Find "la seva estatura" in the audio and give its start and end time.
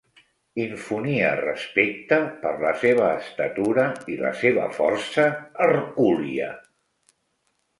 2.63-3.85